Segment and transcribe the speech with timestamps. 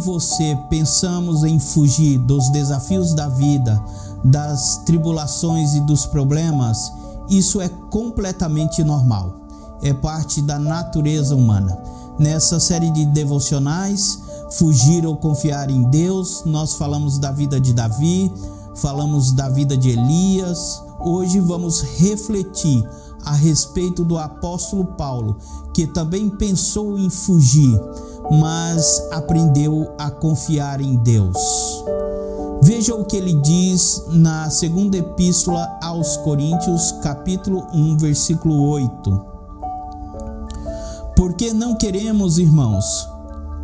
[0.00, 3.80] você pensamos em fugir dos desafios da vida,
[4.24, 6.92] das tribulações e dos problemas,
[7.28, 9.36] isso é completamente normal.
[9.82, 11.78] É parte da natureza humana.
[12.18, 14.18] Nessa série de devocionais,
[14.50, 18.30] Fugir ou Confiar em Deus, nós falamos da vida de Davi,
[18.74, 20.82] falamos da vida de Elias.
[20.98, 22.84] Hoje vamos refletir
[23.24, 25.36] a respeito do apóstolo Paulo,
[25.72, 27.78] que também pensou em fugir,
[28.30, 31.36] mas aprendeu a confiar em Deus.
[32.62, 39.20] Veja o que ele diz na segunda epístola aos Coríntios, capítulo 1, versículo 8.
[41.16, 43.08] Porque não queremos, irmãos,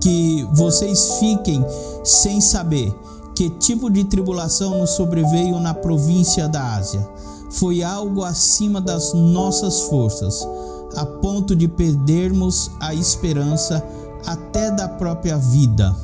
[0.00, 1.64] que vocês fiquem
[2.02, 2.92] sem saber
[3.34, 7.08] que tipo de tribulação nos sobreveio na província da Ásia.
[7.50, 10.46] Foi algo acima das nossas forças,
[10.96, 13.84] a ponto de perdermos a esperança
[14.26, 15.94] até da própria vida.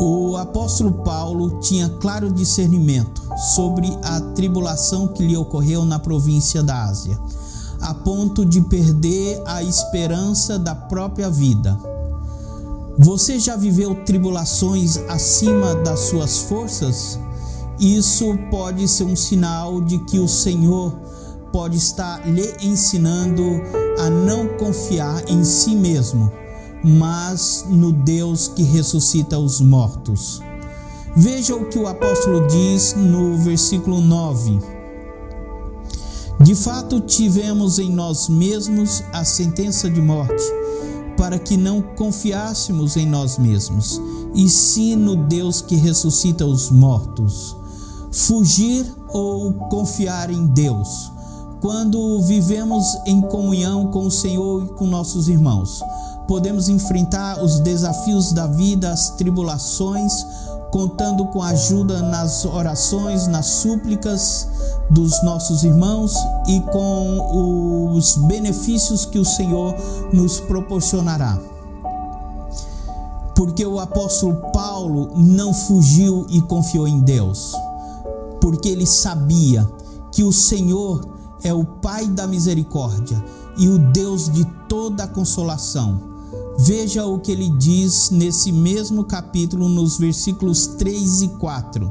[0.00, 3.22] O apóstolo Paulo tinha claro discernimento
[3.54, 7.18] sobre a tribulação que lhe ocorreu na província da Ásia,
[7.80, 11.78] a ponto de perder a esperança da própria vida.
[12.98, 17.18] Você já viveu tribulações acima das suas forças?
[17.80, 20.92] Isso pode ser um sinal de que o Senhor
[21.52, 23.42] pode estar lhe ensinando
[23.98, 26.30] a não confiar em si mesmo
[26.82, 30.40] mas no Deus que ressuscita os mortos.
[31.16, 34.58] Veja o que o apóstolo diz no versículo 9.
[36.40, 40.42] De fato, tivemos em nós mesmos a sentença de morte,
[41.16, 44.00] para que não confiássemos em nós mesmos,
[44.34, 47.59] e sim no Deus que ressuscita os mortos.
[48.10, 51.12] Fugir ou confiar em Deus,
[51.60, 55.80] quando vivemos em comunhão com o Senhor e com nossos irmãos
[56.30, 60.24] podemos enfrentar os desafios da vida, as tribulações,
[60.70, 64.46] contando com a ajuda nas orações, nas súplicas
[64.88, 66.14] dos nossos irmãos
[66.46, 69.74] e com os benefícios que o Senhor
[70.12, 71.36] nos proporcionará.
[73.34, 77.56] Porque o apóstolo Paulo não fugiu e confiou em Deus,
[78.40, 79.70] porque ele sabia
[80.12, 81.06] que o Senhor
[81.42, 83.22] é o Pai da misericórdia
[83.56, 86.10] e o Deus de toda a consolação
[86.62, 91.90] Veja o que ele diz nesse mesmo capítulo, nos versículos 3 e 4.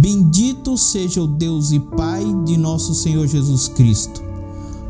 [0.00, 4.22] Bendito seja o Deus e Pai de nosso Senhor Jesus Cristo,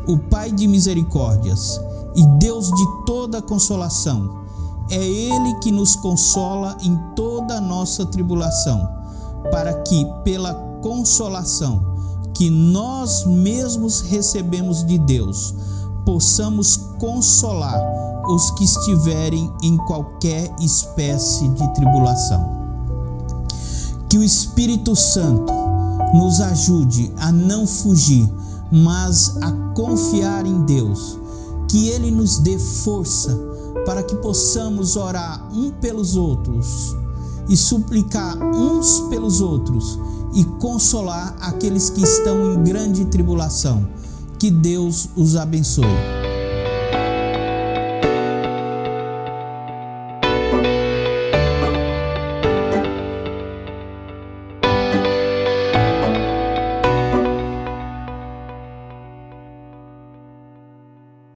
[0.07, 1.81] o Pai de misericórdias
[2.15, 4.41] e Deus de toda consolação.
[4.89, 8.87] É Ele que nos consola em toda nossa tribulação,
[9.51, 11.93] para que, pela consolação
[12.35, 15.55] que nós mesmos recebemos de Deus,
[16.05, 17.81] possamos consolar
[18.29, 22.43] os que estiverem em qualquer espécie de tribulação.
[24.09, 25.51] Que o Espírito Santo
[26.13, 28.29] nos ajude a não fugir,
[28.71, 31.17] mas a confiar em Deus.
[31.67, 33.35] Que Ele nos dê força
[33.85, 36.95] para que possamos orar um pelos outros
[37.49, 39.99] e suplicar uns pelos outros
[40.33, 43.87] e consolar aqueles que estão em grande tribulação.
[44.39, 46.22] Que Deus os abençoe.